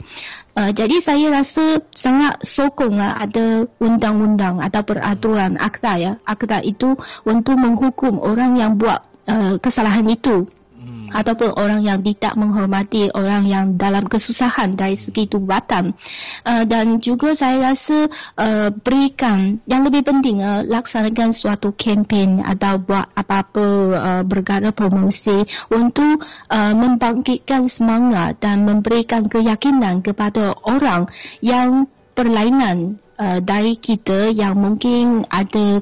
[0.57, 6.11] Uh, jadi saya rasa sangat sokong uh, ada undang-undang atau peraturan akta ya.
[6.25, 10.49] Akta itu untuk menghukum orang yang buat uh, kesalahan itu
[11.11, 15.95] ataupun orang yang tidak menghormati orang yang dalam kesusahan dari segi tubatan
[16.43, 22.79] uh, dan juga saya rasa uh, berikan yang lebih penting uh, laksanakan suatu kempen atau
[22.81, 31.07] buat apa-apa uh, bergara promosi untuk uh, membangkitkan semangat dan memberikan keyakinan kepada orang
[31.43, 35.81] yang perlainan uh, dari kita yang mungkin ada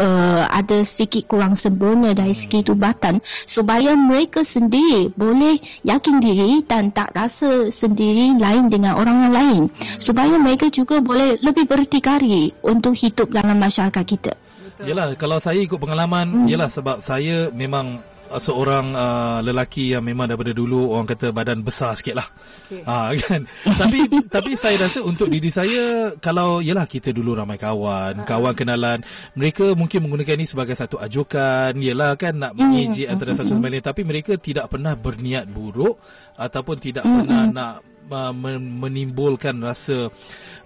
[0.00, 6.90] uh, ada sedikit kurang sempurna dari segi tubatan supaya mereka sendiri boleh yakin diri dan
[6.90, 9.62] tak rasa sendiri lain dengan orang yang lain
[10.00, 14.32] supaya mereka juga boleh lebih berdikari untuk hidup dalam masyarakat kita.
[14.80, 16.46] Yalah kalau saya ikut pengalaman hmm.
[16.48, 18.00] yalah sebab saya memang
[18.38, 22.28] seorang uh, lelaki yang memang daripada dulu orang kata badan besar sikit lah
[22.70, 22.86] okay.
[22.86, 23.42] ha, kan?
[23.66, 29.02] tapi tapi saya rasa untuk diri saya kalau yalah kita dulu ramai kawan kawan kenalan
[29.34, 33.82] mereka mungkin menggunakan ini sebagai satu ajukan yalah kan nak mengejek antara satu sama lain
[33.82, 35.98] tapi mereka tidak pernah berniat buruk
[36.38, 37.74] ataupun tidak pernah nak
[38.10, 40.10] uh, menimbulkan rasa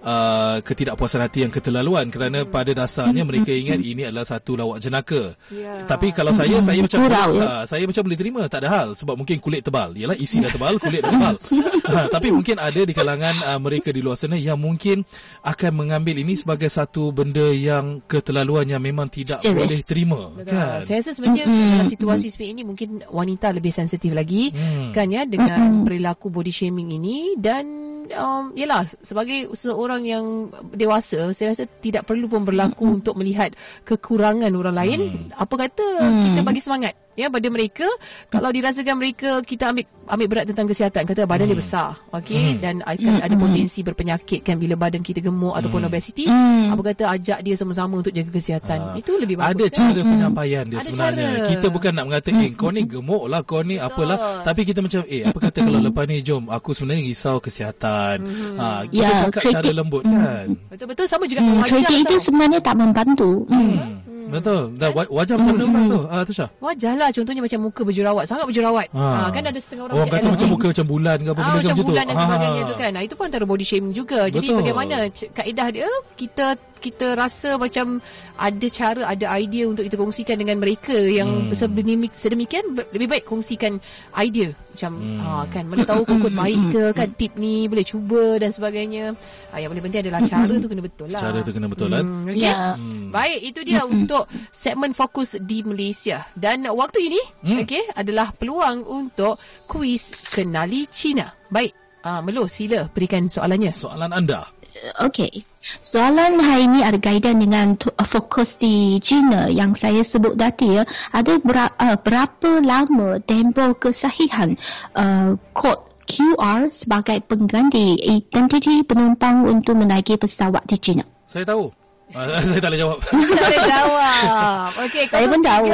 [0.04, 2.50] uh, ketidakpuasan hati yang keterlaluan kerana hmm.
[2.52, 5.34] pada dasarnya mereka ingat ini adalah satu lawak jenaka.
[5.48, 5.88] Yeah.
[5.88, 7.64] Tapi kalau saya saya macam Kurau, ya.
[7.64, 9.96] saya macam boleh terima tak ada hal sebab mungkin kulit tebal.
[9.96, 11.36] Yalah isi dah tebal, kulit dah tebal.
[11.94, 15.02] ha, tapi mungkin ada di kalangan uh, mereka di luar sana yang mungkin
[15.40, 19.56] akan mengambil ini sebagai satu benda yang keterlaluan yang memang tidak Serious.
[19.56, 20.20] boleh terima.
[20.44, 20.84] Kan?
[20.84, 21.70] Saya rasa sebenarnya mm-hmm.
[21.80, 24.92] dalam situasi seperti ini mungkin wanita lebih sensitif lagi mm.
[24.92, 27.64] kan ya dengan perilaku body shaming ini dan
[28.12, 32.96] um, yelah sebagai seorang yang dewasa saya rasa tidak perlu pun berlaku mm-hmm.
[33.00, 33.54] untuk melihat
[33.86, 35.38] kekurangan orang lain mm.
[35.38, 36.22] apa kata mm.
[36.32, 37.86] kita bagi semangat ya pada mereka
[38.28, 41.52] kalau dirasakan mereka kita ambil ambil berat tentang kesihatan kata badan hmm.
[41.56, 42.60] dia besar okey hmm.
[42.60, 43.26] dan akan hmm.
[43.26, 45.58] ada potensi berpenyakit kan bila badan kita gemuk hmm.
[45.62, 46.74] ataupun obesiti hmm.
[46.76, 50.10] apa kata ajak dia sama-sama untuk jaga kesihatan uh, itu lebih bagus ada cara hmm.
[50.12, 51.48] penyampaian dia ada sebenarnya cara.
[51.56, 53.88] kita bukan nak mengata eh kau ni gemuk lah kau ni Betul.
[53.88, 58.16] apalah tapi kita macam eh apa kata kalau lepas ni jom aku sebenarnya risau kesihatan
[58.20, 58.56] hmm.
[58.60, 60.12] ha, kita ya, cakap cara lembut hmm.
[60.12, 61.64] kan betul-betul sama juga hmm.
[61.64, 63.93] kritik itu sebenarnya tak membantu hmm.
[64.24, 64.32] Hmm.
[64.40, 64.62] Betul.
[64.80, 66.00] Dah wajah macam mana tu?
[66.08, 66.46] Ah Tasha.
[66.64, 68.88] Wajahlah contohnya macam muka berjerawat, sangat berjerawat.
[68.96, 69.04] Ha.
[69.04, 71.60] ha kan ada setengah orang oh, kata macam muka macam bulan ke apa ha, macam,
[71.60, 72.70] macam bulan dan sebagainya ha.
[72.70, 72.90] tu kan.
[72.96, 74.20] Nah itu pun antara body shaming juga.
[74.32, 74.58] Jadi Betul.
[74.64, 76.46] bagaimana kaedah dia kita
[76.84, 78.04] kita rasa macam
[78.36, 81.56] ada cara, ada idea untuk kita kongsikan dengan mereka yang hmm.
[81.56, 83.80] sedemikian, sedemikian lebih baik kongsikan
[84.20, 85.18] idea macam hmm.
[85.22, 89.14] ha, kan mana tahu kod baik ke kan tip ni boleh cuba dan sebagainya.
[89.54, 91.22] Ha, yang paling penting adalah cara tu kena betul lah.
[91.22, 92.02] Cara tu kena betul lah.
[92.02, 92.42] Hmm, okay?
[92.42, 92.74] yeah.
[92.74, 93.14] hmm.
[93.14, 96.26] Baik, itu dia untuk segmen fokus di Malaysia.
[96.34, 97.62] Dan waktu ini hmm.
[97.62, 99.38] okay, adalah peluang untuk
[99.70, 101.30] kuis kenali Cina.
[101.46, 103.70] Baik, uh, Melo sila berikan soalannya.
[103.70, 104.50] Soalan anda.
[104.74, 105.46] Okey.
[105.80, 110.84] Soalan hari ini ada kaitan dengan uh, fokus di China yang saya sebut tadi ya.
[111.14, 114.58] Ada ber, uh, berapa lama tempoh kesahihan
[114.98, 121.04] uh, kod QR sebagai pengganti identiti penumpang untuk menaiki pesawat di China?
[121.24, 121.83] Saya tahu.
[122.14, 122.98] Uh, saya tak boleh jawab.
[123.10, 124.70] tak boleh jawab.
[124.86, 125.66] Okey, saya pun tahu.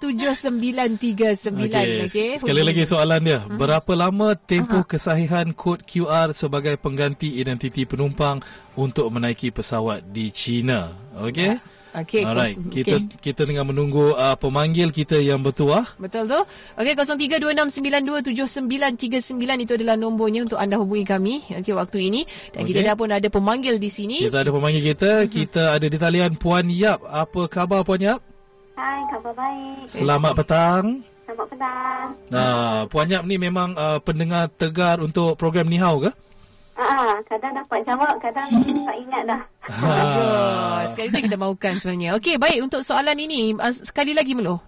[0.00, 1.68] 26927939.
[1.68, 2.08] Okey.
[2.08, 2.30] Okay.
[2.40, 3.44] Sekali lagi soalan dia.
[3.44, 3.60] Uh-huh.
[3.60, 4.88] Berapa lama tempoh uh-huh.
[4.88, 8.40] kesahihan kod QR sebagai pengganti identiti penumpang
[8.72, 10.96] untuk menaiki pesawat di China?
[11.20, 11.60] Okey.
[11.60, 11.75] Yeah.
[11.96, 12.28] Okey.
[12.28, 12.60] Alright.
[12.68, 12.84] Okay.
[12.84, 15.96] Kita kita tengah menunggu uh, pemanggil kita yang bertuah.
[15.96, 16.36] Betul tu.
[16.76, 22.76] Okey 0326927939 itu adalah nombornya untuk anda hubungi kami okey waktu ini dan okay.
[22.76, 24.28] kita dah pun ada pemanggil di sini.
[24.28, 25.24] Kita ada pemanggil kita.
[25.24, 25.32] Uh-huh.
[25.32, 27.00] Kita ada di talian Puan Yap.
[27.08, 28.20] Apa khabar Puan Yap?
[28.76, 29.88] Hai, khabar baik.
[29.88, 31.00] Selamat petang.
[31.24, 32.12] Selamat petang.
[32.28, 36.12] Nah, Puan Yap ni memang uh, pendengar tegar untuk program Nihau ke?
[36.76, 39.40] Ah, kadang dapat jawab, kadang tak ingat dah.
[39.64, 40.92] Bagus.
[40.92, 42.10] Sekali tu kita mahukan sebenarnya.
[42.20, 44.60] Okey, baik untuk soalan ini uh, sekali lagi Melo.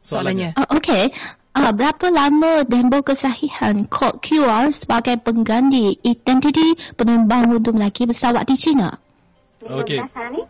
[0.00, 0.56] Soalannya.
[0.56, 1.12] Uh, Okey.
[1.52, 6.64] Uh, berapa lama tempoh kesahihan kod QR sebagai pengganti identiti
[6.96, 8.96] penumpang untuk menaiki pesawat di China?
[9.60, 10.00] Okey.
[10.00, 10.40] 15 hari.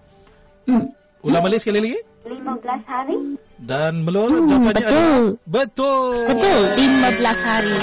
[0.71, 0.95] Hmm.
[1.27, 1.99] Ulang balik sekali lagi.
[2.23, 3.17] 15 hari.
[3.59, 4.87] Dan Melor Hmm, jawapannya betul.
[4.87, 5.19] adalah
[5.51, 6.13] betul.
[6.31, 7.77] Betul, 15 hari.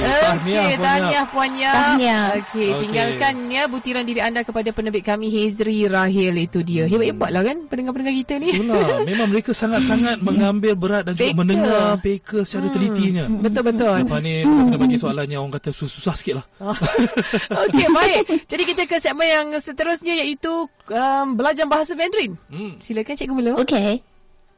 [0.00, 1.74] Okey, tahniah Puan Yap.
[1.74, 2.24] Tahniah.
[2.32, 2.68] Okey, Okey.
[2.86, 6.88] tinggalkan ya butiran diri anda kepada penerbit kami Hezri Rahil itu dia.
[6.88, 8.48] Hebat-hebatlah kan pendengar-pendengar kita ni.
[8.50, 11.38] Itulah, memang mereka sangat-sangat mengambil berat dan juga Peka.
[11.38, 13.24] mendengar peka secara telitinya.
[13.28, 13.94] Betul-betul.
[14.02, 16.46] Lepas ni kita kena bagi soalan yang orang kata susah sikit lah.
[17.66, 18.22] Okey, baik.
[18.46, 22.34] Jadi kita ke segmen yang seterusnya iaitu um, belajar bahasa Mandarin.
[22.48, 22.80] Hmm.
[22.80, 23.52] Silakan Cikgu Melo.
[23.60, 24.00] Okey.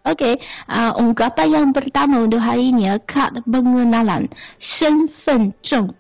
[0.08, 0.40] Okey,
[0.72, 5.92] uh, ungkapan yang pertama untuk hari ini, kad pengenalan, 身份证.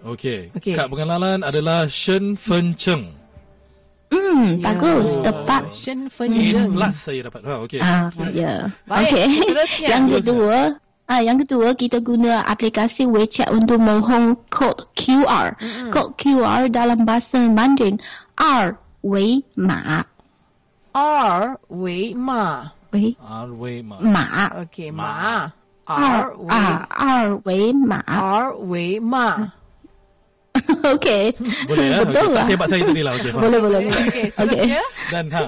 [0.00, 0.54] Okey.
[0.56, 0.72] Okey.
[0.72, 3.12] Kad pengenalan adalah Shen Fen Cheng.
[4.08, 4.72] Hmm, Ya.
[4.72, 5.26] bagus, Oh.
[5.26, 5.68] tepat.
[5.68, 6.72] Shen A Fen Zheng.
[6.72, 7.40] plus saya dapat.
[7.44, 7.80] Ha, okey.
[7.82, 8.72] Ah, ya.
[8.88, 9.26] Baik, Okey.
[9.36, 9.88] seterusnya.
[9.90, 10.16] yang Seterusnya.
[10.24, 10.58] kedua,
[11.08, 15.52] ah yang kedua kita guna aplikasi WeChat untuk mohon kod QR.
[15.92, 18.00] Kod QR dalam bahasa Mandarin
[18.32, 18.72] 二
[19.04, 20.06] 维码，
[20.92, 22.72] R Wei Ma.
[22.90, 24.00] 喂 R way ma.
[24.00, 25.04] 码 Okey, Ma.
[25.04, 25.52] Ma.
[25.84, 28.02] R 二 Wei 啊二维码。
[28.06, 29.52] R Wei Ma.
[30.68, 31.32] Okey.
[31.68, 31.96] Boleh ya?
[32.04, 32.44] Betul Okey, lah.
[32.44, 33.12] Tak sebat saya tadi lah.
[33.16, 33.42] Okey, faham.
[33.44, 33.80] Boleh boleh.
[33.88, 34.04] boleh.
[34.08, 34.82] Okey, seterusnya.
[35.12, 35.42] Dan ha.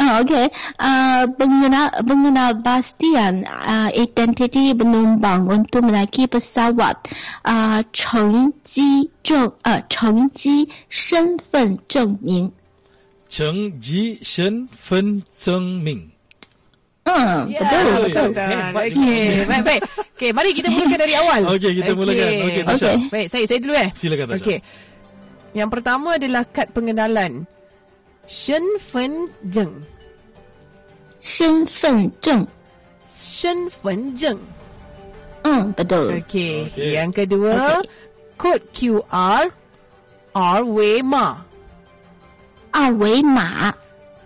[0.00, 0.48] Ah, okey.
[0.80, 7.04] Uh, pengenal pengenal pastian uh, identiti penumpang untuk menaiki pesawat.
[7.44, 12.52] Uh, 乘机证呃乘机身份证明。
[13.29, 16.15] Cheng Ji Shen Fen Cheng Ming.
[17.05, 18.29] Ha, betul, yeah, betul, betul.
[18.33, 18.33] betul.
[18.33, 19.45] Hey, baik, okay.
[19.45, 19.81] baik, baik.
[20.17, 21.41] Okay, mari kita mulakan dari awal.
[21.53, 21.99] Okey, kita okay.
[22.01, 22.29] mulakan.
[22.49, 22.85] Okey, Tasha.
[22.89, 22.97] Okay.
[23.13, 23.89] Baik, saya saya dulu eh.
[23.93, 24.41] Silakan, Tasha.
[24.41, 24.59] Okey.
[25.53, 27.31] Yang pertama adalah kad pengenalan.
[28.25, 29.85] Shen Fen Zheng.
[31.21, 32.49] Shen Fen Zheng.
[33.05, 34.41] Shen Fen Zheng.
[35.45, 36.25] Hmm, betul.
[36.25, 36.73] Okey.
[36.73, 36.97] Okay.
[36.97, 37.85] Yang kedua, okay.
[38.33, 39.53] kod QR
[40.33, 41.37] R Wei Ma.
[42.74, 43.74] 二维码。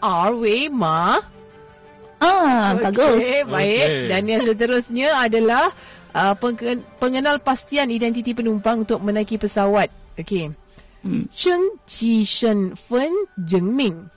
[0.04, 1.16] R Wei Ma.
[2.20, 3.24] Ah, bagus.
[3.24, 3.84] Okey, baik.
[3.88, 4.08] Okey.
[4.12, 5.72] Dan yang seterusnya adalah
[6.12, 9.88] uh, pengen, pengenal pastian identiti penumpang untuk menaiki pesawat.
[10.20, 10.52] Okey.
[11.04, 11.28] Hmm.
[11.32, 13.08] 身机身份
[13.44, 14.08] 证明。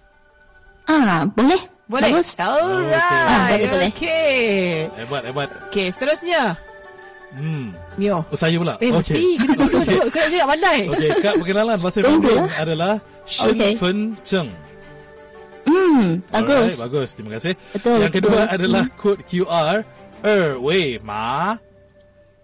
[0.87, 1.59] Ah, boleh.
[1.87, 2.15] Boleh?
[2.15, 2.35] Bagus.
[2.39, 2.95] Alright.
[2.95, 3.89] Ah, boleh, boleh.
[3.91, 4.87] Okey.
[4.95, 5.49] Hebat, hebat.
[5.67, 6.55] Okey, seterusnya.
[7.32, 7.72] Hmm.
[7.96, 8.20] Mio.
[8.20, 8.76] Oh, saya pula.
[8.76, 9.40] Eh, mesti.
[9.40, 10.08] Kena dulu sebut.
[10.12, 10.78] Kena dia pandai.
[10.84, 12.48] Okey, kad pengenalan bahasa Mandarin lah.
[12.60, 12.92] adalah
[13.24, 13.72] Shen Okey.
[13.80, 14.48] Fen Zheng.
[15.62, 16.76] Hmm, bagus.
[16.76, 17.08] Alright, bagus.
[17.14, 17.52] Terima kasih.
[17.72, 18.54] Betul, Yang kedua betul.
[18.58, 19.76] adalah kod QR
[20.20, 21.56] Er Wei Ma.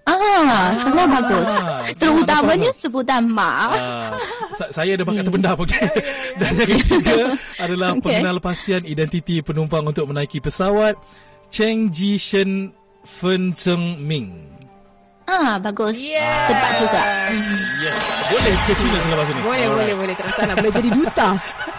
[0.09, 1.51] Ah, sangat bagus.
[1.53, 3.69] Ah, Terutamanya sebutan ma.
[3.69, 4.17] Ah,
[4.57, 5.85] sa- saya ada bakat terpendam okey.
[6.41, 7.17] Dan yang ketiga
[7.61, 8.03] adalah Okey.
[8.09, 10.97] pengenal pastian identiti penumpang untuk menaiki pesawat
[11.53, 12.73] Cheng Ji Shen
[13.05, 14.48] Fen Zeng Ming.
[15.29, 16.01] Ah, bagus.
[16.01, 16.49] Yeah.
[16.49, 17.03] Tepat juga.
[17.85, 18.01] Yes.
[18.33, 19.41] Boleh ke China selepas ini?
[19.45, 19.77] Boleh, Alright.
[19.77, 20.15] boleh, boleh.
[20.17, 20.55] Tak masalah.
[20.57, 21.29] Boleh jadi duta.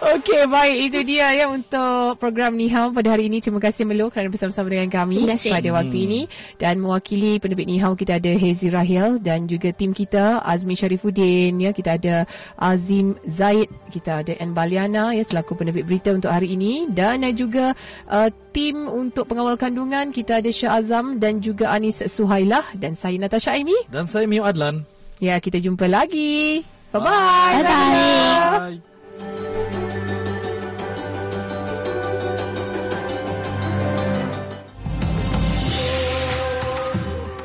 [0.00, 0.76] Okey, baik.
[0.90, 3.38] Itu dia ya untuk program Nihao pada hari ini.
[3.38, 6.20] Terima kasih Melo kerana bersama-sama dengan kami pada waktu ini.
[6.58, 11.60] Dan mewakili penerbit Nihao kita ada Hezi Rahil dan juga tim kita Azmi Sharifuddin.
[11.60, 12.26] Ya, kita ada
[12.58, 13.70] Azim Zaid.
[13.92, 16.90] Kita ada N Baliana ya, selaku penerbit berita untuk hari ini.
[16.90, 17.76] Dan juga
[18.10, 20.10] uh, tim untuk pengawal kandungan.
[20.10, 22.74] Kita ada Syah Azam dan juga Anis Suhailah.
[22.74, 23.76] Dan saya Natasha Aimi.
[23.92, 24.82] Dan saya Mio Adlan.
[25.22, 26.66] Ya, kita jumpa lagi.
[26.94, 27.62] Bye-bye.
[27.62, 28.78] Bye-bye.
[28.80, 28.93] Bye.